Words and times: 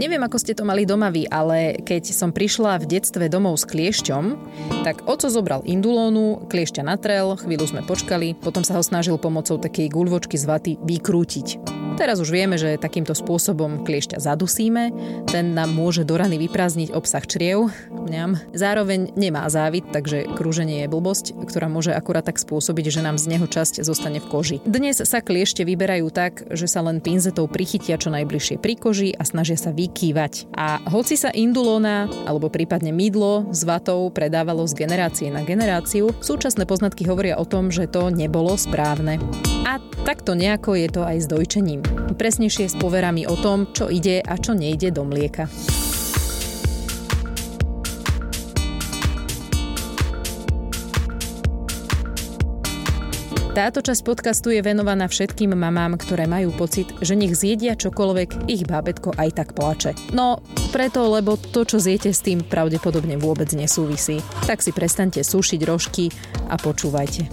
Neviem, 0.00 0.24
ako 0.24 0.40
ste 0.40 0.56
to 0.56 0.64
mali 0.64 0.88
doma 0.88 1.12
vy, 1.12 1.28
ale 1.28 1.76
keď 1.84 2.16
som 2.16 2.32
prišla 2.32 2.80
v 2.80 2.88
detstve 2.96 3.28
domov 3.28 3.60
s 3.60 3.68
kliešťom, 3.68 4.24
tak 4.80 5.04
oco 5.04 5.28
zobral 5.28 5.60
indulónu, 5.68 6.48
kliešťa 6.48 6.88
natrel, 6.88 7.36
chvíľu 7.36 7.68
sme 7.68 7.84
počkali, 7.84 8.32
potom 8.32 8.64
sa 8.64 8.80
ho 8.80 8.82
snažil 8.82 9.20
pomocou 9.20 9.60
takej 9.60 9.92
guľvočky 9.92 10.40
z 10.40 10.48
vaty 10.48 10.72
vykrútiť. 10.80 11.60
Teraz 12.00 12.16
už 12.16 12.32
vieme, 12.32 12.56
že 12.56 12.80
takýmto 12.80 13.12
spôsobom 13.12 13.84
kliešťa 13.84 14.24
zadusíme, 14.24 14.88
ten 15.28 15.52
nám 15.52 15.76
môže 15.76 16.00
do 16.00 16.16
rany 16.16 16.40
vyprázdniť 16.40 16.96
obsah 16.96 17.20
čriev, 17.20 17.68
mňam. 18.00 18.40
Zároveň 18.56 19.12
nemá 19.14 19.44
závit, 19.52 19.84
takže 19.92 20.26
krúženie 20.32 20.84
je 20.84 20.92
blbosť, 20.92 21.36
ktorá 21.46 21.68
môže 21.68 21.92
akurát 21.92 22.24
tak 22.24 22.40
spôsobiť, 22.40 22.90
že 22.90 23.04
nám 23.04 23.20
z 23.20 23.36
neho 23.36 23.46
časť 23.46 23.84
zostane 23.84 24.18
v 24.18 24.26
koži. 24.26 24.56
Dnes 24.64 24.98
sa 25.04 25.20
kliešte 25.20 25.62
vyberajú 25.68 26.08
tak, 26.10 26.48
že 26.50 26.66
sa 26.66 26.80
len 26.80 27.04
pinzetou 27.04 27.46
prichytia 27.46 28.00
čo 28.00 28.08
najbližšie 28.10 28.56
pri 28.58 28.74
koži 28.80 29.10
a 29.12 29.22
snažia 29.28 29.60
sa 29.60 29.70
vykývať. 29.70 30.50
A 30.56 30.80
hoci 30.88 31.20
sa 31.20 31.28
indulóna 31.30 32.08
alebo 32.24 32.48
prípadne 32.48 32.90
mydlo 32.90 33.52
s 33.52 33.62
vatou 33.68 34.08
predávalo 34.08 34.64
z 34.64 34.74
generácie 34.74 35.28
na 35.28 35.44
generáciu, 35.44 36.16
súčasné 36.24 36.64
poznatky 36.64 37.04
hovoria 37.04 37.36
o 37.36 37.44
tom, 37.44 37.68
že 37.68 37.90
to 37.90 38.08
nebolo 38.08 38.56
správne. 38.56 39.20
A 39.68 39.76
takto 40.02 40.32
nejako 40.32 40.74
je 40.78 40.88
to 40.88 41.02
aj 41.04 41.16
s 41.20 41.26
dojčením. 41.28 41.84
Presnejšie 42.16 42.72
s 42.72 42.76
poverami 42.78 43.28
o 43.28 43.36
tom, 43.36 43.68
čo 43.70 43.92
ide 43.92 44.24
a 44.24 44.34
čo 44.40 44.56
nejde 44.56 44.90
do 44.90 45.04
mlieka. 45.04 45.50
Táto 53.60 53.84
časť 53.84 54.08
podcastu 54.08 54.56
je 54.56 54.64
venovaná 54.64 55.04
všetkým 55.04 55.52
mamám, 55.52 56.00
ktoré 56.00 56.24
majú 56.24 56.48
pocit, 56.56 56.88
že 57.04 57.12
nech 57.12 57.36
zjedia 57.36 57.76
čokoľvek, 57.76 58.48
ich 58.48 58.64
bábetko 58.64 59.12
aj 59.20 59.36
tak 59.36 59.48
plače. 59.52 59.92
No, 60.16 60.40
preto, 60.72 61.04
lebo 61.12 61.36
to, 61.36 61.68
čo 61.68 61.76
zjete 61.76 62.08
s 62.08 62.24
tým, 62.24 62.40
pravdepodobne 62.40 63.20
vôbec 63.20 63.52
nesúvisí. 63.52 64.24
Tak 64.48 64.64
si 64.64 64.72
prestaňte 64.72 65.20
sušiť 65.20 65.60
rožky 65.68 66.08
a 66.48 66.56
počúvajte. 66.56 67.28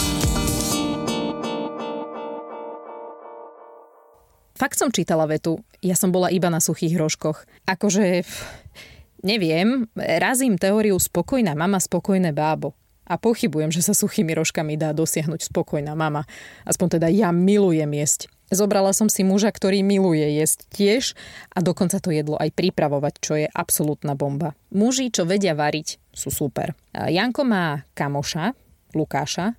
Fakt 4.60 4.76
som 4.76 4.92
čítala 4.92 5.32
vetu. 5.32 5.64
Ja 5.80 5.96
som 5.96 6.12
bola 6.12 6.28
iba 6.28 6.52
na 6.52 6.60
suchých 6.60 7.00
rožkoch. 7.00 7.48
Akože... 7.64 8.28
Neviem, 9.24 9.88
razím 9.96 10.60
teóriu 10.60 11.00
spokojná 11.00 11.56
mama, 11.56 11.80
spokojné 11.80 12.36
bábo. 12.36 12.76
A 13.08 13.16
pochybujem, 13.16 13.72
že 13.72 13.82
sa 13.82 13.96
suchými 13.96 14.36
rožkami 14.36 14.76
dá 14.76 14.92
dosiahnuť 14.92 15.48
spokojná 15.48 15.96
mama. 15.96 16.28
Aspoň 16.68 17.00
teda 17.00 17.08
ja 17.08 17.32
milujem 17.32 17.90
jesť. 17.96 18.28
Zobrala 18.48 18.96
som 18.96 19.12
si 19.12 19.28
muža, 19.28 19.52
ktorý 19.52 19.84
miluje 19.84 20.40
jesť 20.40 20.68
tiež 20.72 21.04
a 21.52 21.60
dokonca 21.60 22.00
to 22.00 22.16
jedlo 22.16 22.40
aj 22.40 22.56
pripravovať, 22.56 23.14
čo 23.20 23.34
je 23.36 23.48
absolútna 23.52 24.16
bomba. 24.16 24.56
Muži, 24.72 25.12
čo 25.12 25.28
vedia 25.28 25.52
variť, 25.52 26.00
sú 26.16 26.32
super. 26.32 26.72
Janko 26.96 27.44
má 27.44 27.84
kamoša, 27.92 28.56
Lukáša, 28.96 29.52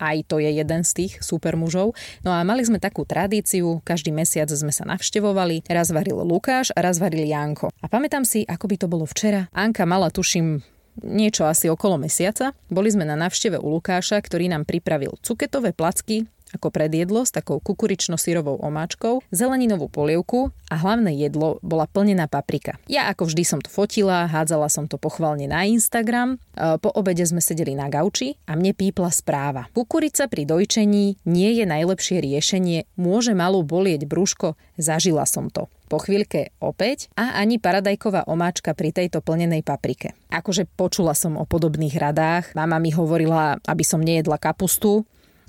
aj 0.00 0.24
to 0.24 0.40
je 0.40 0.56
jeden 0.56 0.80
z 0.80 0.90
tých 0.96 1.20
super 1.20 1.60
mužov. 1.60 1.92
No 2.24 2.32
a 2.32 2.40
mali 2.40 2.64
sme 2.64 2.80
takú 2.80 3.04
tradíciu, 3.04 3.84
každý 3.84 4.08
mesiac 4.08 4.48
sme 4.48 4.72
sa 4.72 4.88
navštevovali, 4.88 5.68
raz 5.68 5.92
varil 5.92 6.24
Lukáš 6.24 6.72
a 6.72 6.80
raz 6.80 6.96
varil 6.96 7.28
Janko. 7.28 7.68
A 7.84 7.86
pamätám 7.92 8.24
si, 8.24 8.48
ako 8.48 8.64
by 8.72 8.76
to 8.80 8.88
bolo 8.88 9.04
včera. 9.04 9.52
Anka 9.52 9.84
mala, 9.84 10.08
tuším, 10.08 10.64
niečo 10.98 11.46
asi 11.46 11.70
okolo 11.70 12.00
mesiaca. 12.00 12.56
Boli 12.66 12.90
sme 12.90 13.06
na 13.06 13.14
návšteve 13.14 13.60
u 13.60 13.68
Lukáša, 13.78 14.18
ktorý 14.18 14.50
nám 14.50 14.66
pripravil 14.66 15.14
cuketové 15.22 15.70
placky, 15.70 16.26
ako 16.54 16.72
predjedlo 16.74 17.22
s 17.22 17.34
takou 17.34 17.62
kukurično-syrovou 17.62 18.60
omáčkou, 18.62 19.22
zeleninovú 19.30 19.86
polievku 19.90 20.50
a 20.70 20.74
hlavné 20.78 21.14
jedlo 21.14 21.62
bola 21.62 21.86
plnená 21.86 22.26
paprika. 22.26 22.78
Ja 22.90 23.10
ako 23.10 23.30
vždy 23.30 23.42
som 23.46 23.60
to 23.62 23.70
fotila, 23.70 24.26
hádzala 24.30 24.70
som 24.70 24.86
to 24.86 24.98
pochvalne 24.98 25.46
na 25.46 25.66
Instagram. 25.66 26.38
E, 26.54 26.78
po 26.78 26.90
obede 26.94 27.22
sme 27.26 27.42
sedeli 27.42 27.74
na 27.74 27.90
gauči 27.90 28.38
a 28.46 28.54
mne 28.58 28.74
pípla 28.74 29.10
správa. 29.10 29.70
Kukurica 29.74 30.26
pri 30.26 30.46
dojčení 30.46 31.22
nie 31.26 31.50
je 31.54 31.64
najlepšie 31.66 32.22
riešenie, 32.22 32.86
môže 32.98 33.34
malú 33.34 33.62
bolieť 33.66 34.06
brúško, 34.06 34.58
zažila 34.78 35.26
som 35.26 35.50
to. 35.50 35.70
Po 35.90 35.98
chvíľke 35.98 36.54
opäť 36.62 37.10
a 37.18 37.34
ani 37.42 37.58
paradajková 37.58 38.30
omáčka 38.30 38.78
pri 38.78 38.94
tejto 38.94 39.18
plnenej 39.18 39.66
paprike. 39.66 40.14
Akože 40.30 40.70
počula 40.78 41.18
som 41.18 41.34
o 41.34 41.42
podobných 41.42 41.98
radách, 41.98 42.54
mama 42.54 42.78
mi 42.78 42.94
hovorila, 42.94 43.58
aby 43.66 43.82
som 43.82 43.98
nejedla 43.98 44.38
kapustu, 44.38 45.02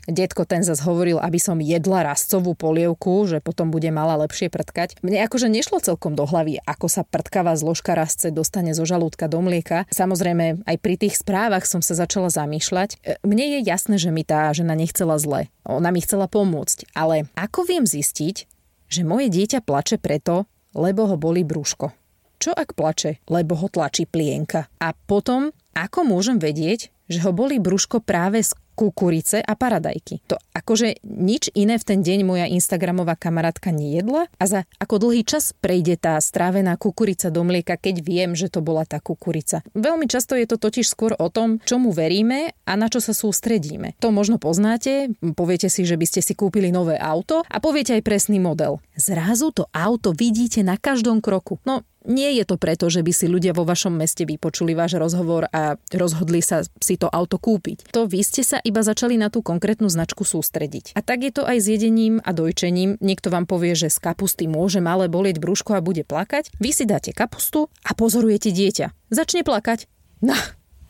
Detko 0.10 0.50
ten 0.50 0.66
zase 0.66 0.82
hovoril, 0.82 1.22
aby 1.22 1.38
som 1.38 1.62
jedla 1.62 2.02
rastcovú 2.02 2.58
polievku, 2.58 3.30
že 3.30 3.38
potom 3.38 3.70
bude 3.70 3.90
mala 3.94 4.18
lepšie 4.26 4.50
prtkať. 4.50 4.98
Mne 5.06 5.22
akože 5.30 5.46
nešlo 5.46 5.78
celkom 5.78 6.18
do 6.18 6.26
hlavy, 6.26 6.58
ako 6.66 6.90
sa 6.90 7.06
prtkavá 7.06 7.54
zložka 7.54 7.94
rastce 7.94 8.34
dostane 8.34 8.74
zo 8.74 8.82
žalúdka 8.82 9.30
do 9.30 9.38
mlieka. 9.46 9.86
Samozrejme, 9.94 10.66
aj 10.66 10.78
pri 10.82 10.96
tých 10.98 11.22
správach 11.22 11.70
som 11.70 11.86
sa 11.86 11.94
začala 11.94 12.34
zamýšľať. 12.34 12.98
E, 13.06 13.22
mne 13.22 13.58
je 13.58 13.60
jasné, 13.62 14.02
že 14.02 14.10
mi 14.10 14.26
tá 14.26 14.50
žena 14.58 14.74
nechcela 14.74 15.22
zle. 15.22 15.54
Ona 15.70 15.94
mi 15.94 16.02
chcela 16.02 16.26
pomôcť. 16.26 16.90
Ale 16.98 17.30
ako 17.38 17.70
viem 17.70 17.86
zistiť, 17.86 18.50
že 18.90 19.08
moje 19.08 19.30
dieťa 19.30 19.62
plače 19.62 20.02
preto, 20.02 20.50
lebo 20.74 21.06
ho 21.06 21.16
boli 21.16 21.46
brúško? 21.46 21.94
Čo 22.42 22.58
ak 22.58 22.74
plače, 22.74 23.22
lebo 23.30 23.54
ho 23.54 23.70
tlačí 23.70 24.10
plienka? 24.10 24.66
A 24.82 24.98
potom, 24.98 25.54
ako 25.78 26.10
môžem 26.10 26.42
vedieť, 26.42 26.90
že 27.06 27.22
ho 27.22 27.36
boli 27.36 27.60
brúško 27.60 28.02
práve 28.02 28.42
z 28.42 28.56
kukurice 28.74 29.44
a 29.44 29.54
paradajky. 29.54 30.24
To 30.32 30.40
akože 30.56 31.04
nič 31.06 31.52
iné 31.54 31.78
v 31.78 31.88
ten 31.88 32.00
deň 32.02 32.20
moja 32.26 32.46
Instagramová 32.48 33.20
kamarátka 33.20 33.70
nejedla 33.70 34.28
a 34.40 34.44
za 34.48 34.64
ako 34.80 35.08
dlhý 35.08 35.24
čas 35.28 35.54
prejde 35.56 36.00
tá 36.00 36.18
strávená 36.20 36.76
kukurica 36.80 37.30
do 37.30 37.44
mlieka, 37.46 37.78
keď 37.78 37.96
viem, 38.04 38.32
že 38.34 38.50
to 38.50 38.64
bola 38.64 38.88
tá 38.88 39.04
kukurica. 39.04 39.62
Veľmi 39.76 40.08
často 40.08 40.34
je 40.34 40.48
to 40.48 40.58
totiž 40.58 40.88
skôr 40.88 41.14
o 41.18 41.28
tom, 41.30 41.60
čomu 41.64 41.92
veríme 41.92 42.56
a 42.66 42.74
na 42.80 42.88
čo 42.88 43.04
sa 43.04 43.12
sústredíme. 43.12 44.00
To 44.00 44.10
možno 44.10 44.42
poznáte, 44.42 45.14
poviete 45.36 45.70
si, 45.70 45.86
že 45.86 46.00
by 46.00 46.06
ste 46.08 46.22
si 46.24 46.34
kúpili 46.34 46.74
nové 46.74 46.98
auto 46.98 47.44
a 47.46 47.58
poviete 47.60 47.96
aj 47.96 48.04
presný 48.06 48.42
model. 48.42 48.82
Zrazu 48.98 49.54
to 49.54 49.68
auto 49.72 50.16
vidíte 50.16 50.64
na 50.64 50.80
každom 50.80 51.20
kroku. 51.20 51.62
No, 51.68 51.84
nie 52.06 52.38
je 52.40 52.44
to 52.48 52.58
preto, 52.58 52.90
že 52.90 53.06
by 53.06 53.12
si 53.14 53.30
ľudia 53.30 53.54
vo 53.54 53.66
vašom 53.68 53.94
meste 53.94 54.26
vypočuli 54.26 54.74
váš 54.74 54.98
rozhovor 54.98 55.46
a 55.54 55.78
rozhodli 55.94 56.42
sa 56.42 56.66
si 56.82 56.98
to 56.98 57.10
auto 57.10 57.38
kúpiť. 57.38 57.94
To 57.94 58.10
vy 58.10 58.26
ste 58.26 58.42
sa 58.42 58.58
iba 58.62 58.82
začali 58.82 59.18
na 59.18 59.30
tú 59.30 59.46
konkrétnu 59.46 59.90
značku 59.90 60.26
sústrediť. 60.26 60.98
A 60.98 61.02
tak 61.06 61.22
je 61.22 61.32
to 61.34 61.46
aj 61.46 61.58
s 61.62 61.66
jedením 61.70 62.18
a 62.22 62.34
dojčením. 62.34 62.98
Niekto 63.02 63.30
vám 63.30 63.46
povie, 63.46 63.78
že 63.78 63.94
z 63.94 63.98
kapusty 64.02 64.50
môže 64.50 64.82
malé 64.82 65.10
bolieť 65.10 65.38
brúško 65.38 65.78
a 65.78 65.86
bude 65.86 66.06
plakať. 66.06 66.54
Vy 66.58 66.72
si 66.74 66.84
dáte 66.90 67.14
kapustu 67.14 67.70
a 67.86 67.92
pozorujete 67.94 68.50
dieťa. 68.50 69.14
Začne 69.14 69.46
plakať. 69.46 69.86
No, 70.22 70.38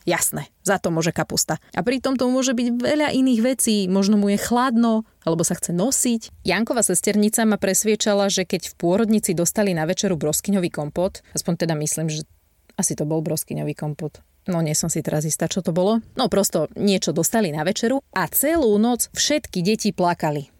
Jasné, 0.02 0.50
za 0.66 0.82
to 0.82 0.90
môže 0.90 1.14
kapusta. 1.14 1.62
A 1.72 1.80
pritom 1.86 2.18
to 2.18 2.26
môže 2.26 2.52
byť 2.58 2.68
veľa 2.74 3.08
iných 3.14 3.40
vecí. 3.42 3.86
Možno 3.86 4.18
mu 4.18 4.30
je 4.34 4.38
chladno, 4.38 5.06
alebo 5.22 5.46
sa 5.46 5.54
chce 5.54 5.70
nosiť. 5.70 6.42
Jankova 6.42 6.82
sesternica 6.82 7.46
ma 7.46 7.54
presviečala, 7.54 8.26
že 8.26 8.42
keď 8.42 8.74
v 8.74 8.78
pôrodnici 8.78 9.30
dostali 9.32 9.70
na 9.72 9.86
večeru 9.86 10.18
broskyňový 10.18 10.74
kompot, 10.74 11.22
aspoň 11.34 11.66
teda 11.66 11.74
myslím, 11.78 12.10
že 12.10 12.26
asi 12.74 12.98
to 12.98 13.06
bol 13.06 13.22
broskyňový 13.22 13.78
kompot. 13.78 14.18
No 14.50 14.58
nie 14.58 14.74
som 14.74 14.90
si 14.90 15.06
teraz 15.06 15.22
istá, 15.22 15.46
čo 15.46 15.62
to 15.62 15.70
bolo. 15.70 16.02
No 16.18 16.26
prosto 16.26 16.66
niečo 16.74 17.14
dostali 17.14 17.54
na 17.54 17.62
večeru 17.62 18.02
a 18.10 18.26
celú 18.26 18.74
noc 18.82 19.06
všetky 19.14 19.62
deti 19.62 19.94
plakali. 19.94 20.50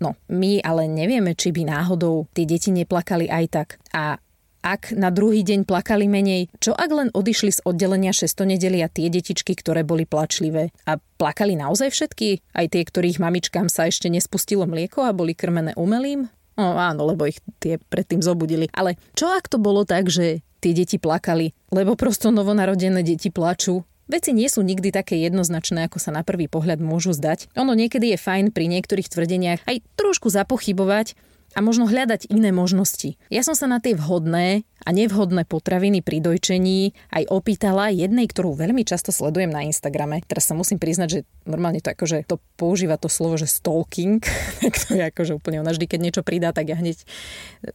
No, 0.00 0.16
my 0.32 0.64
ale 0.64 0.88
nevieme, 0.88 1.36
či 1.36 1.52
by 1.52 1.66
náhodou 1.66 2.30
tie 2.32 2.48
deti 2.48 2.72
neplakali 2.72 3.28
aj 3.28 3.44
tak. 3.52 3.68
A 3.92 4.16
ak 4.60 4.92
na 4.96 5.08
druhý 5.08 5.40
deň 5.40 5.64
plakali 5.64 6.06
menej, 6.06 6.52
čo 6.60 6.76
ak 6.76 6.90
len 6.92 7.08
odišli 7.12 7.50
z 7.50 7.60
oddelenia 7.64 8.12
šestonedelia 8.12 8.92
tie 8.92 9.08
detičky, 9.08 9.56
ktoré 9.56 9.84
boli 9.84 10.04
plačlivé? 10.04 10.72
A 10.84 11.00
plakali 11.16 11.56
naozaj 11.56 11.90
všetky? 11.92 12.52
Aj 12.52 12.66
tie, 12.68 12.82
ktorých 12.84 13.20
mamičkám 13.20 13.72
sa 13.72 13.88
ešte 13.88 14.12
nespustilo 14.12 14.68
mlieko 14.68 15.04
a 15.04 15.16
boli 15.16 15.32
krmené 15.32 15.72
umelým? 15.74 16.28
No 16.60 16.76
áno, 16.76 17.08
lebo 17.08 17.24
ich 17.24 17.40
tie 17.56 17.80
predtým 17.80 18.20
zobudili. 18.20 18.68
Ale 18.76 19.00
čo 19.16 19.32
ak 19.32 19.48
to 19.48 19.56
bolo 19.56 19.88
tak, 19.88 20.12
že 20.12 20.44
tie 20.60 20.76
deti 20.76 21.00
plakali, 21.00 21.56
lebo 21.72 21.96
prosto 21.96 22.28
novonarodené 22.28 23.00
deti 23.00 23.32
plačú 23.32 23.80
Veci 24.10 24.34
nie 24.34 24.50
sú 24.50 24.66
nikdy 24.66 24.90
také 24.90 25.22
jednoznačné, 25.22 25.86
ako 25.86 26.02
sa 26.02 26.10
na 26.10 26.26
prvý 26.26 26.50
pohľad 26.50 26.82
môžu 26.82 27.14
zdať. 27.14 27.46
Ono 27.54 27.78
niekedy 27.78 28.10
je 28.10 28.18
fajn 28.18 28.50
pri 28.50 28.66
niektorých 28.66 29.06
tvrdeniach 29.06 29.62
aj 29.70 29.86
trošku 29.94 30.26
zapochybovať, 30.26 31.14
a 31.60 31.64
možno 31.64 31.84
hľadať 31.84 32.32
iné 32.32 32.56
možnosti. 32.56 33.20
Ja 33.28 33.44
som 33.44 33.52
sa 33.52 33.68
na 33.68 33.84
tie 33.84 33.92
vhodné 33.92 34.64
a 34.80 34.96
nevhodné 34.96 35.44
potraviny 35.44 36.00
pri 36.00 36.24
dojčení 36.24 36.96
aj 37.12 37.28
opýtala 37.28 37.92
jednej, 37.92 38.24
ktorú 38.24 38.56
veľmi 38.56 38.80
často 38.88 39.12
sledujem 39.12 39.52
na 39.52 39.68
Instagrame. 39.68 40.24
Teraz 40.24 40.48
sa 40.48 40.56
musím 40.56 40.80
priznať, 40.80 41.08
že 41.12 41.20
normálne 41.44 41.84
to 41.84 41.92
akože 41.92 42.24
to 42.24 42.40
používa 42.56 42.96
to 42.96 43.12
slovo, 43.12 43.36
že 43.36 43.44
stalking, 43.44 44.24
tak 44.64 44.72
to 44.72 44.96
je 44.96 45.04
akože 45.04 45.36
úplne 45.36 45.60
ona 45.60 45.76
vždy, 45.76 45.84
keď 45.84 46.00
niečo 46.00 46.22
pridá, 46.24 46.56
tak 46.56 46.72
ja 46.72 46.80
hneď 46.80 46.96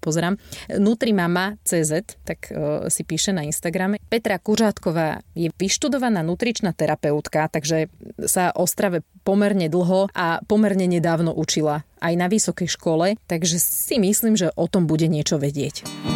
pozerám. 0.01 0.41
Nutrimama 0.81 1.61
CZ, 1.61 2.17
tak 2.25 2.49
uh, 2.49 2.89
si 2.89 3.05
píše 3.05 3.37
na 3.37 3.45
Instagrame. 3.45 4.01
Petra 4.09 4.41
Kuřátková 4.41 5.21
je 5.37 5.53
vyštudovaná 5.53 6.25
nutričná 6.25 6.73
terapeutka, 6.73 7.45
takže 7.53 7.93
sa 8.25 8.49
o 8.57 8.65
strave 8.65 9.05
pomerne 9.21 9.69
dlho 9.69 10.09
a 10.09 10.41
pomerne 10.49 10.89
nedávno 10.89 11.37
učila 11.37 11.85
aj 11.99 12.13
na 12.15 12.27
vysokej 12.31 12.69
škole, 12.71 13.19
takže 13.27 13.59
si 13.59 13.99
myslím, 13.99 14.39
že 14.39 14.51
o 14.55 14.65
tom 14.67 14.87
bude 14.87 15.07
niečo 15.11 15.39
vedieť. 15.39 16.14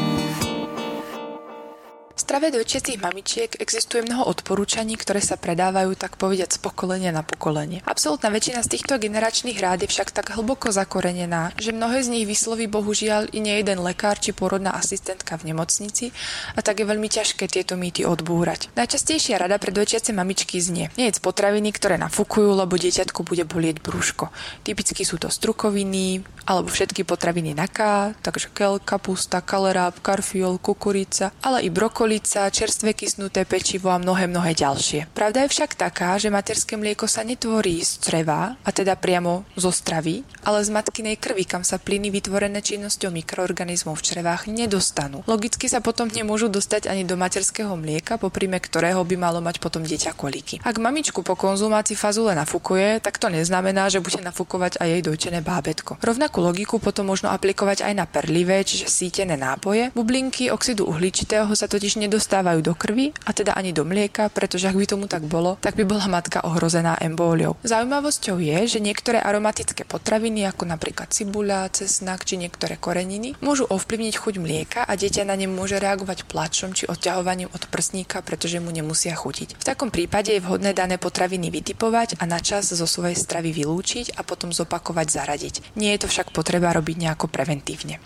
Strave 2.29 2.53
dojčiacich 2.53 3.01
mamičiek 3.01 3.57
existuje 3.57 4.05
mnoho 4.05 4.29
odporúčaní, 4.29 4.93
ktoré 5.01 5.17
sa 5.17 5.33
predávajú 5.33 5.97
tak 5.97 6.13
povediať 6.21 6.53
z 6.53 6.59
pokolenia 6.61 7.09
na 7.09 7.25
pokolenie. 7.25 7.81
Absolútna 7.89 8.29
väčšina 8.29 8.61
z 8.61 8.77
týchto 8.77 9.01
generačných 9.01 9.57
rád 9.57 9.81
je 9.81 9.89
však 9.89 10.13
tak 10.13 10.37
hlboko 10.37 10.69
zakorenená, 10.69 11.57
že 11.57 11.73
mnohé 11.73 12.05
z 12.05 12.13
nich 12.13 12.29
vysloví 12.29 12.69
bohužiaľ 12.69 13.33
i 13.33 13.41
nie 13.41 13.57
jeden 13.57 13.81
lekár 13.81 14.21
či 14.21 14.29
porodná 14.29 14.77
asistentka 14.77 15.41
v 15.41 15.49
nemocnici 15.49 16.13
a 16.53 16.61
tak 16.61 16.77
je 16.77 16.85
veľmi 16.85 17.09
ťažké 17.09 17.49
tieto 17.49 17.73
mýty 17.73 18.05
odbúrať. 18.05 18.69
Najčastejšia 18.77 19.41
rada 19.41 19.57
pre 19.57 19.73
dojčiace 19.73 20.13
mamičky 20.13 20.61
znie: 20.61 20.93
z 20.93 21.17
potraviny, 21.17 21.73
ktoré 21.73 21.97
nafúkujú, 21.97 22.61
lebo 22.61 22.77
dieťatko 22.77 23.25
bude 23.25 23.41
bolieť 23.49 23.81
brúško. 23.81 24.29
Typicky 24.61 25.01
sú 25.01 25.17
to 25.17 25.33
strukoviny 25.33 26.21
alebo 26.45 26.69
všetky 26.69 27.09
potraviny 27.09 27.57
na 27.57 27.65
K, 27.65 28.13
takže 28.21 28.53
kel, 28.53 28.77
kapusta, 28.77 29.41
kaleráb, 29.41 29.97
karfiol, 30.05 30.61
kukurica, 30.61 31.33
ale 31.41 31.65
i 31.65 31.73
brokolica, 32.19 32.51
čerstvé 32.51 32.91
kysnuté 32.91 33.47
pečivo 33.47 33.87
a 33.87 33.95
mnohé, 33.95 34.27
mnohé 34.27 34.51
ďalšie. 34.51 35.15
Pravda 35.15 35.47
je 35.47 35.53
však 35.55 35.79
taká, 35.79 36.19
že 36.19 36.27
materské 36.27 36.75
mlieko 36.75 37.07
sa 37.07 37.23
netvorí 37.23 37.79
z 37.79 38.03
čreva, 38.03 38.59
a 38.59 38.69
teda 38.75 38.99
priamo 38.99 39.47
zo 39.55 39.71
stravy, 39.71 40.27
ale 40.43 40.59
z 40.59 40.69
matkinej 40.75 41.15
krvi, 41.15 41.47
kam 41.47 41.63
sa 41.63 41.79
plyny 41.79 42.11
vytvorené 42.11 42.59
činnosťou 42.59 43.15
mikroorganizmov 43.15 43.95
v 43.95 44.03
črevách 44.03 44.51
nedostanú. 44.51 45.23
Logicky 45.31 45.71
sa 45.71 45.79
potom 45.79 46.11
nemôžu 46.11 46.51
dostať 46.51 46.91
ani 46.91 47.07
do 47.07 47.15
materského 47.15 47.71
mlieka, 47.79 48.19
poprime 48.19 48.59
ktorého 48.59 48.99
by 49.07 49.15
malo 49.15 49.39
mať 49.39 49.63
potom 49.63 49.87
dieťa 49.87 50.11
koliky. 50.19 50.59
Ak 50.67 50.75
mamičku 50.75 51.23
po 51.23 51.39
konzumácii 51.39 51.95
fazule 51.95 52.35
nafúkuje, 52.35 52.99
tak 52.99 53.15
to 53.15 53.31
neznamená, 53.31 53.87
že 53.87 54.03
bude 54.03 54.19
nafúkovať 54.19 54.75
aj 54.83 54.87
jej 54.91 55.01
dojčené 55.07 55.39
bábetko. 55.39 56.03
Rovnakú 56.03 56.43
logiku 56.43 56.83
potom 56.83 57.07
možno 57.07 57.31
aplikovať 57.31 57.87
aj 57.87 57.93
na 57.95 58.03
perlivé, 58.03 58.59
čiže 58.67 58.91
sítené 58.91 59.39
nápoje. 59.39 59.95
Bublinky 59.95 60.51
oxidu 60.51 60.83
uhličitého 60.83 61.47
sa 61.55 61.69
totiž 61.69 62.08
nedostávajú 62.09 62.65
do 62.65 62.73
krvi 62.73 63.13
a 63.29 63.31
teda 63.37 63.53
ani 63.53 63.69
do 63.69 63.85
mlieka, 63.85 64.33
pretože 64.33 64.65
ak 64.65 64.73
by 64.73 64.85
tomu 64.89 65.05
tak 65.05 65.29
bolo, 65.29 65.61
tak 65.61 65.77
by 65.77 65.85
bola 65.85 66.09
matka 66.09 66.41
ohrozená 66.41 66.97
embóliou. 66.97 67.53
Zaujímavosťou 67.61 68.41
je, 68.41 68.57
že 68.65 68.79
niektoré 68.81 69.21
aromatické 69.21 69.85
potraviny, 69.85 70.49
ako 70.49 70.65
napríklad 70.65 71.13
cibuľa, 71.13 71.69
cesnak 71.69 72.25
či 72.25 72.41
niektoré 72.41 72.81
koreniny, 72.81 73.37
môžu 73.45 73.69
ovplyvniť 73.69 74.15
chuť 74.17 74.35
mlieka 74.41 74.81
a 74.89 74.97
dieťa 74.97 75.29
na 75.29 75.37
ne 75.37 75.45
môže 75.45 75.77
reagovať 75.77 76.25
plačom 76.25 76.73
či 76.73 76.89
odťahovaním 76.89 77.53
od 77.53 77.69
prsníka, 77.69 78.25
pretože 78.25 78.57
mu 78.57 78.73
nemusia 78.73 79.13
chutiť. 79.13 79.61
V 79.61 79.67
takom 79.69 79.93
prípade 79.93 80.33
je 80.33 80.41
vhodné 80.41 80.73
dané 80.73 80.97
potraviny 80.97 81.53
vytipovať 81.53 82.17
a 82.17 82.25
na 82.25 82.41
čas 82.41 82.73
zo 82.73 82.89
svojej 82.89 83.13
stravy 83.15 83.53
vylúčiť 83.53 84.17
a 84.17 84.25
potom 84.25 84.49
zopakovať 84.49 85.07
zaradiť. 85.13 85.55
Nie 85.77 85.93
je 85.95 86.03
to 86.03 86.07
však 86.09 86.33
potreba 86.33 86.73
robiť 86.73 86.95
nejako 86.97 87.29
preventívne. 87.29 88.01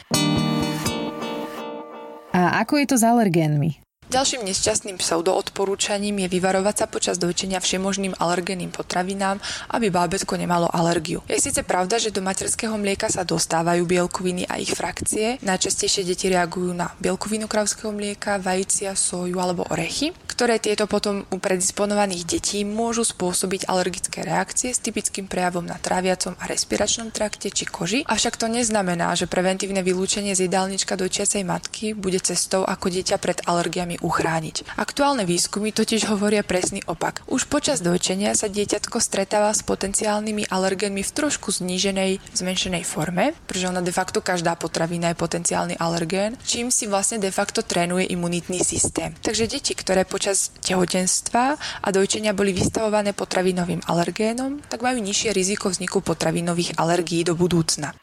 A 2.33 2.65
ako 2.65 2.81
je 2.81 2.87
to 2.89 2.97
s 2.97 3.05
alergénmi? 3.05 3.92
Ďalším 4.13 4.45
nešťastným 4.45 5.01
pseudoodporúčaním 5.01 6.21
je 6.21 6.37
vyvarovať 6.37 6.75
sa 6.77 6.85
počas 6.85 7.17
dojčenia 7.17 7.57
všemožným 7.57 8.13
alergénnym 8.21 8.69
potravinám, 8.69 9.41
aby 9.73 9.89
bábetko 9.89 10.37
nemalo 10.37 10.69
alergiu. 10.69 11.25
Je 11.25 11.41
síce 11.41 11.65
pravda, 11.65 11.97
že 11.97 12.13
do 12.13 12.21
materského 12.21 12.77
mlieka 12.77 13.09
sa 13.09 13.25
dostávajú 13.25 13.81
bielkoviny 13.89 14.45
a 14.45 14.61
ich 14.61 14.69
frakcie. 14.77 15.41
Najčastejšie 15.41 16.05
deti 16.05 16.29
reagujú 16.29 16.77
na 16.77 16.93
bielkovinu 17.01 17.49
kravského 17.49 17.89
mlieka, 17.89 18.37
vajcia, 18.37 18.93
soju 18.93 19.33
alebo 19.41 19.65
orechy, 19.73 20.13
ktoré 20.29 20.61
tieto 20.61 20.85
potom 20.85 21.25
u 21.33 21.41
predisponovaných 21.41 22.37
detí 22.37 22.61
môžu 22.61 23.01
spôsobiť 23.01 23.65
alergické 23.65 24.21
reakcie 24.21 24.77
s 24.77 24.81
typickým 24.85 25.25
prejavom 25.25 25.65
na 25.65 25.81
tráviacom 25.81 26.37
a 26.37 26.45
respiračnom 26.45 27.09
trakte 27.09 27.49
či 27.49 27.65
koži. 27.65 28.05
Avšak 28.05 28.37
to 28.37 28.45
neznamená, 28.45 29.17
že 29.17 29.25
preventívne 29.25 29.81
vylúčenie 29.81 30.37
z 30.37 30.45
jedálnička 30.45 31.01
dojčiacej 31.01 31.41
matky 31.49 31.97
bude 31.97 32.21
cestou 32.21 32.61
ako 32.61 32.93
dieťa 32.93 33.17
pred 33.17 33.41
alergiami 33.49 34.02
uchrániť. 34.03 34.75
Aktuálne 34.75 35.23
výskumy 35.23 35.71
totiž 35.71 36.11
hovoria 36.11 36.43
presný 36.43 36.83
opak. 36.85 37.23
Už 37.31 37.47
počas 37.47 37.79
dojčenia 37.79 38.35
sa 38.35 38.51
dieťatko 38.51 38.99
stretáva 38.99 39.55
s 39.55 39.63
potenciálnymi 39.63 40.51
alergénmi 40.51 41.01
v 41.01 41.11
trošku 41.15 41.55
zníženej, 41.55 42.19
zmenšenej 42.35 42.83
forme, 42.83 43.31
pretože 43.47 43.71
ona 43.71 43.79
de 43.79 43.95
facto 43.95 44.19
každá 44.19 44.59
potravina 44.59 45.15
je 45.15 45.17
potenciálny 45.17 45.79
alergén, 45.79 46.35
čím 46.43 46.67
si 46.67 46.85
vlastne 46.85 47.23
de 47.23 47.31
facto 47.31 47.63
trénuje 47.63 48.11
imunitný 48.11 48.59
systém. 48.59 49.15
Takže 49.23 49.47
deti, 49.47 49.71
ktoré 49.73 50.03
počas 50.03 50.51
tehotenstva 50.61 51.55
a 51.81 51.87
dojčenia 51.89 52.35
boli 52.35 52.51
vystavované 52.51 53.15
potravinovým 53.15 53.87
alergénom, 53.87 54.59
tak 54.67 54.83
majú 54.83 54.99
nižšie 54.99 55.31
riziko 55.31 55.71
vzniku 55.71 56.03
potravinových 56.03 56.75
alergií 56.75 57.23
do 57.23 57.39
budúcna. 57.39 57.95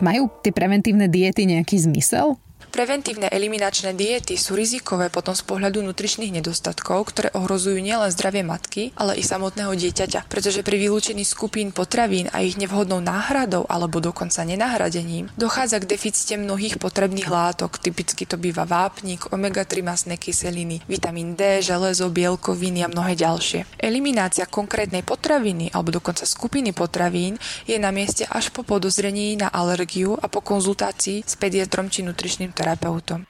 Majú 0.00 0.32
tie 0.40 0.48
preventívne 0.48 1.12
diety 1.12 1.44
nejaký 1.44 1.76
zmysel? 1.76 2.40
Preventívne 2.70 3.26
eliminačné 3.26 3.98
diety 3.98 4.38
sú 4.38 4.54
rizikové 4.54 5.10
potom 5.10 5.34
z 5.34 5.42
pohľadu 5.42 5.82
nutričných 5.82 6.38
nedostatkov, 6.38 7.10
ktoré 7.10 7.34
ohrozujú 7.34 7.82
nielen 7.82 8.14
zdravie 8.14 8.46
matky, 8.46 8.94
ale 8.94 9.18
i 9.18 9.26
samotného 9.26 9.74
dieťaťa, 9.74 10.30
pretože 10.30 10.62
pri 10.62 10.78
vylúčení 10.78 11.26
skupín 11.26 11.74
potravín 11.74 12.30
a 12.30 12.46
ich 12.46 12.54
nevhodnou 12.54 13.02
náhradou 13.02 13.66
alebo 13.66 13.98
dokonca 13.98 14.46
nenahradením 14.46 15.34
dochádza 15.34 15.82
k 15.82 15.90
deficite 15.90 16.38
mnohých 16.38 16.78
potrebných 16.78 17.26
látok, 17.26 17.82
typicky 17.82 18.22
to 18.22 18.38
býva 18.38 18.62
vápnik, 18.62 19.34
omega-3 19.34 19.82
masné 19.82 20.14
kyseliny, 20.14 20.86
vitamín 20.86 21.34
D, 21.34 21.58
železo, 21.66 22.06
bielkoviny 22.06 22.86
a 22.86 22.88
mnohé 22.88 23.18
ďalšie. 23.18 23.66
Eliminácia 23.82 24.46
konkrétnej 24.46 25.02
potraviny 25.02 25.74
alebo 25.74 25.90
dokonca 25.90 26.22
skupiny 26.22 26.70
potravín 26.70 27.34
je 27.66 27.82
na 27.82 27.90
mieste 27.90 28.30
až 28.30 28.54
po 28.54 28.62
podozrení 28.62 29.34
na 29.34 29.50
alergiu 29.50 30.14
a 30.14 30.30
po 30.30 30.38
konzultácii 30.38 31.26
s 31.26 31.34
pediatrom 31.34 31.90
či 31.90 32.06
nutričným 32.06 32.59
terapeutom. 32.60 33.24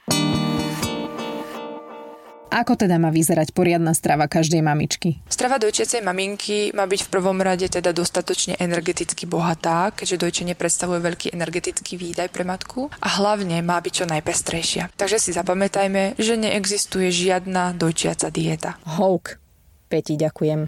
Ako 2.51 2.75
teda 2.75 2.99
má 2.99 3.15
vyzerať 3.15 3.55
poriadna 3.55 3.95
strava 3.95 4.27
každej 4.27 4.59
mamičky? 4.59 5.23
Strava 5.31 5.55
dojčiacej 5.55 6.03
maminky 6.03 6.75
má 6.75 6.83
byť 6.83 7.07
v 7.07 7.11
prvom 7.15 7.39
rade 7.39 7.63
teda 7.71 7.95
dostatočne 7.95 8.59
energeticky 8.59 9.23
bohatá, 9.23 9.95
keďže 9.95 10.19
dojčenie 10.19 10.59
predstavuje 10.59 10.99
veľký 10.99 11.31
energetický 11.31 11.95
výdaj 11.95 12.27
pre 12.27 12.43
matku 12.43 12.91
a 12.91 13.07
hlavne 13.07 13.63
má 13.63 13.79
byť 13.79 13.93
čo 13.95 14.05
najpestrejšia. 14.11 14.91
Takže 14.99 15.23
si 15.23 15.31
zapamätajme, 15.31 16.19
že 16.19 16.35
neexistuje 16.35 17.07
žiadna 17.07 17.71
dojčiaca 17.79 18.27
dieta. 18.27 18.75
Houk. 18.99 19.39
Peti, 19.87 20.19
ďakujem. 20.19 20.67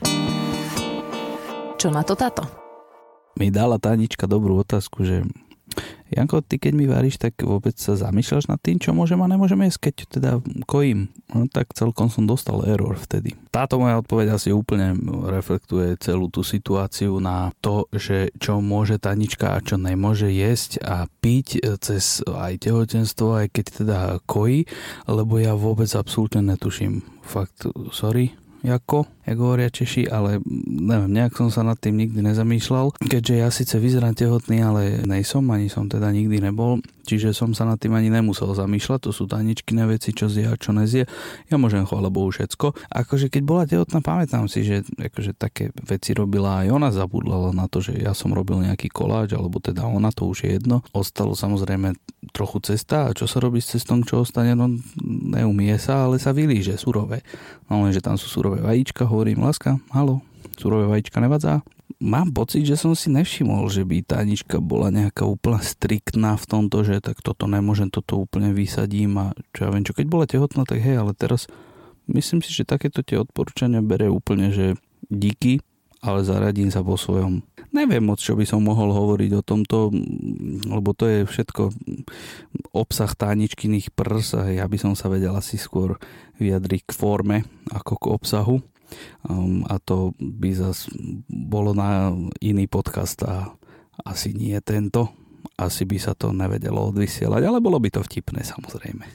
Čo 1.76 1.92
na 1.92 2.08
to 2.08 2.16
táto? 2.16 2.48
Mi 3.36 3.52
dala 3.52 3.76
Tanička 3.76 4.24
dobrú 4.24 4.56
otázku, 4.64 5.04
že 5.04 5.28
Janko, 6.14 6.46
ty 6.46 6.62
keď 6.62 6.74
mi 6.78 6.86
varíš, 6.86 7.18
tak 7.18 7.42
vôbec 7.42 7.74
sa 7.76 7.98
zamýšľaš 7.98 8.48
nad 8.48 8.62
tým, 8.62 8.78
čo 8.78 8.94
môžem 8.94 9.20
a 9.22 9.28
nemôžem 9.28 9.60
jesť, 9.66 9.90
keď 9.90 9.96
teda 10.10 10.32
kojím. 10.70 11.10
No 11.34 11.50
tak 11.50 11.74
celkom 11.74 12.14
som 12.14 12.30
dostal 12.30 12.62
error 12.70 12.94
vtedy. 12.94 13.34
Táto 13.50 13.82
moja 13.82 13.98
odpoveď 13.98 14.38
asi 14.38 14.54
úplne 14.54 14.94
reflektuje 15.26 15.98
celú 15.98 16.30
tú 16.30 16.46
situáciu 16.46 17.18
na 17.18 17.50
to, 17.62 17.90
že 17.90 18.30
čo 18.38 18.62
môže 18.62 19.02
Tanička 19.02 19.58
a 19.58 19.64
čo 19.64 19.82
nemôže 19.82 20.30
jesť 20.30 20.82
a 20.86 21.10
piť 21.10 21.62
cez 21.82 22.22
aj 22.26 22.70
tehotenstvo, 22.70 23.44
aj 23.44 23.48
keď 23.50 23.66
teda 23.84 24.00
kojí, 24.30 24.70
lebo 25.10 25.42
ja 25.42 25.58
vôbec 25.58 25.90
absolútne 25.98 26.46
netuším. 26.54 27.02
Fakt, 27.26 27.66
sorry, 27.90 28.36
ako, 28.64 29.04
jak 29.24 29.38
hovoria 29.40 29.72
Češi, 29.72 30.12
ale 30.12 30.44
neviem, 30.68 31.12
nejak 31.12 31.36
som 31.36 31.50
sa 31.50 31.64
nad 31.64 31.80
tým 31.80 31.96
nikdy 31.96 32.20
nezamýšľal, 32.20 33.00
keďže 33.00 33.36
ja 33.40 33.50
síce 33.50 33.76
vyzerám 33.80 34.16
tehotný, 34.16 34.60
ale 34.64 34.82
nejsom, 35.08 35.48
ani 35.52 35.72
som 35.72 35.88
teda 35.88 36.12
nikdy 36.12 36.44
nebol, 36.44 36.84
čiže 37.08 37.36
som 37.36 37.52
sa 37.56 37.64
nad 37.68 37.80
tým 37.80 37.96
ani 37.96 38.12
nemusel 38.12 38.52
zamýšľať, 38.52 39.00
to 39.08 39.12
sú 39.16 39.28
taničkine 39.28 39.84
veci, 39.88 40.12
čo 40.16 40.28
zje 40.28 40.52
a 40.52 40.56
čo 40.56 40.76
nezie. 40.76 41.08
Ja 41.48 41.56
môžem, 41.60 41.88
chvála 41.88 42.12
Bohu, 42.12 42.32
všetko. 42.32 42.76
Akože 42.92 43.28
keď 43.32 43.44
bola 43.44 43.64
tehotná, 43.68 44.00
pamätám 44.00 44.48
si, 44.48 44.64
že 44.64 44.84
akože 44.88 45.36
také 45.36 45.72
veci 45.84 46.16
robila 46.16 46.64
aj 46.64 46.68
ona, 46.72 46.90
zabudla 46.92 47.52
na 47.56 47.68
to, 47.68 47.84
že 47.84 48.00
ja 48.00 48.16
som 48.16 48.32
robil 48.32 48.64
nejaký 48.64 48.92
koláč, 48.92 49.36
alebo 49.36 49.60
teda 49.60 49.88
ona, 49.88 50.12
to 50.12 50.28
už 50.28 50.48
je 50.48 50.50
jedno. 50.60 50.84
Ostalo 50.96 51.36
samozrejme 51.36 51.96
trochu 52.32 52.64
cesta 52.64 53.12
a 53.12 53.16
čo 53.16 53.28
sa 53.28 53.44
robí 53.44 53.60
s 53.60 53.76
cestom, 53.76 54.02
čo 54.08 54.24
ostane, 54.24 54.56
no 54.56 54.72
neumie 55.04 55.76
sa, 55.76 56.08
ale 56.08 56.18
sa 56.18 56.32
vylíže 56.32 56.80
surové. 56.80 57.20
No 57.68 57.84
lenže 57.84 58.00
tam 58.00 58.16
sú 58.16 58.32
surové 58.32 58.64
vajíčka, 58.64 59.04
hovorím, 59.14 59.46
láska, 59.46 59.78
halo, 59.94 60.26
surové 60.58 60.90
vajíčka 60.90 61.22
nevadzá? 61.22 61.62
Mám 62.02 62.34
pocit, 62.34 62.66
že 62.66 62.74
som 62.74 62.98
si 62.98 63.14
nevšimol, 63.14 63.70
že 63.70 63.86
by 63.86 64.02
tá 64.02 64.26
Anička 64.26 64.58
bola 64.58 64.90
nejaká 64.90 65.22
úplne 65.22 65.62
striktná 65.62 66.34
v 66.34 66.46
tomto, 66.50 66.82
že 66.82 66.98
tak 66.98 67.22
toto 67.22 67.46
nemôžem, 67.46 67.94
toto 67.94 68.18
úplne 68.18 68.50
vysadím 68.58 69.14
a 69.22 69.38
čo 69.54 69.70
ja 69.70 69.70
viem, 69.70 69.86
čo 69.86 69.94
keď 69.94 70.06
bola 70.10 70.26
tehotná, 70.26 70.66
tak 70.66 70.82
hej, 70.82 70.98
ale 70.98 71.14
teraz 71.14 71.46
myslím 72.10 72.42
si, 72.42 72.50
že 72.50 72.66
takéto 72.66 73.06
tie 73.06 73.22
odporúčania 73.22 73.86
bere 73.86 74.10
úplne, 74.10 74.50
že 74.50 74.74
díky, 75.14 75.62
ale 76.02 76.26
zaradím 76.26 76.74
sa 76.74 76.82
po 76.84 76.98
svojom. 76.98 77.46
Neviem 77.70 78.04
moc, 78.04 78.20
čo 78.20 78.34
by 78.34 78.44
som 78.50 78.66
mohol 78.66 78.92
hovoriť 78.92 79.32
o 79.40 79.46
tomto, 79.46 79.94
lebo 80.68 80.92
to 80.98 81.06
je 81.08 81.20
všetko 81.24 81.72
obsah 82.76 83.14
táničkyných 83.14 83.94
prs 83.94 84.36
a 84.36 84.50
ja 84.52 84.66
by 84.66 84.78
som 84.82 84.94
sa 84.98 85.08
vedel 85.08 85.32
asi 85.38 85.56
skôr 85.56 86.02
vyjadriť 86.42 86.82
k 86.90 86.92
forme 86.92 87.38
ako 87.72 87.94
k 87.96 88.06
obsahu. 88.10 88.56
Um, 89.28 89.64
a 89.70 89.80
to 89.80 90.12
by 90.20 90.52
zas 90.56 90.88
bolo 91.28 91.72
na 91.76 92.12
iný 92.44 92.68
podcast 92.68 93.22
a 93.24 93.54
asi 94.04 94.34
nie 94.34 94.58
tento. 94.62 95.14
Asi 95.54 95.86
by 95.86 95.98
sa 96.02 96.18
to 96.18 96.34
nevedelo 96.34 96.90
odvysielať, 96.90 97.42
ale 97.46 97.62
bolo 97.62 97.78
by 97.78 97.90
to 97.94 98.02
vtipné 98.02 98.42
samozrejme. 98.42 99.06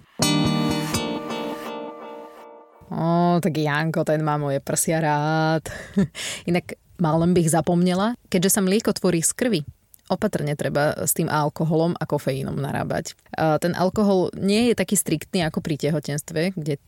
O, 2.89 3.37
tak 3.43 3.53
Janko, 3.53 4.07
ten 4.07 4.25
má 4.25 4.41
moje 4.41 4.65
prsia 4.65 5.03
rád. 5.03 5.69
Inak 6.51 6.79
mal 6.99 7.21
len 7.21 7.37
bych 7.37 7.53
zapomnela, 7.53 8.17
keďže 8.33 8.59
sa 8.59 8.61
mlieko 8.65 8.91
tvorí 8.97 9.21
z 9.21 9.33
krvi, 9.37 9.61
opatrne 10.09 10.57
treba 10.59 10.97
s 10.99 11.15
tým 11.15 11.29
alkoholom 11.31 11.95
a 11.97 12.05
kofeínom 12.09 12.57
narábať. 12.57 13.15
Ten 13.37 13.73
alkohol 13.79 14.33
nie 14.37 14.73
je 14.73 14.75
taký 14.75 14.97
striktný 14.99 15.45
ako 15.45 15.63
pri 15.63 15.77
tehotenstve, 15.79 16.57
kde 16.57 16.81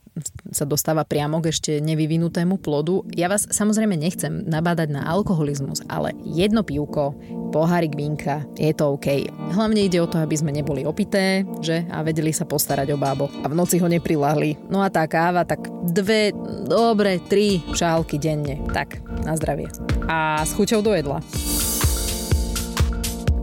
sa 0.50 0.66
dostáva 0.66 1.06
priamo 1.06 1.38
k 1.38 1.54
ešte 1.54 1.72
nevyvinutému 1.78 2.58
plodu. 2.58 3.06
Ja 3.14 3.30
vás 3.30 3.46
samozrejme 3.46 3.94
nechcem 3.94 4.42
nabádať 4.42 4.90
na 4.90 5.06
alkoholizmus, 5.06 5.86
ale 5.86 6.18
jedno 6.26 6.66
pivko, 6.66 7.14
pohárik 7.54 7.94
vínka, 7.94 8.42
je 8.58 8.74
to 8.74 8.98
OK. 8.98 9.06
Hlavne 9.54 9.86
ide 9.86 10.02
o 10.02 10.10
to, 10.10 10.18
aby 10.18 10.34
sme 10.34 10.50
neboli 10.50 10.82
opité, 10.82 11.46
že? 11.62 11.86
A 11.94 12.02
vedeli 12.02 12.34
sa 12.34 12.42
postarať 12.42 12.90
o 12.90 12.98
bábo. 12.98 13.30
A 13.42 13.46
v 13.46 13.54
noci 13.54 13.78
ho 13.78 13.86
neprilahli. 13.86 14.58
No 14.66 14.82
a 14.82 14.90
tá 14.90 15.06
káva, 15.06 15.46
tak 15.46 15.70
dve, 15.86 16.34
dobre, 16.66 17.22
tri 17.30 17.62
šálky 17.70 18.18
denne. 18.18 18.58
Tak, 18.74 18.98
na 19.22 19.38
zdravie. 19.38 19.70
A 20.10 20.42
s 20.42 20.58
chuťou 20.58 20.82
do 20.82 20.90
jedla. 20.90 21.22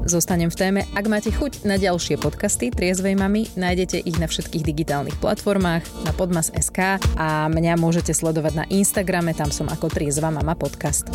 Zostanem 0.08 0.48
v 0.48 0.56
téme. 0.56 0.82
Ak 0.96 1.12
máte 1.12 1.36
chuť 1.36 1.68
na 1.68 1.76
ďalšie 1.76 2.16
podcasty 2.16 2.72
Triezvej 2.72 3.20
mamy, 3.20 3.52
nájdete 3.60 4.00
ich 4.08 4.16
na 4.16 4.32
všetkých 4.32 4.64
digitálnych 4.64 5.20
platformách, 5.20 5.84
na 6.08 6.16
podmas.sk 6.16 7.04
a 7.20 7.52
mňa 7.52 7.76
môžete 7.76 8.16
sledovať 8.16 8.54
na 8.56 8.66
Instagrame, 8.72 9.36
tam 9.36 9.52
som 9.52 9.68
ako 9.68 9.92
Triezva 9.92 10.32
mama 10.32 10.56
podcast. 10.56 11.12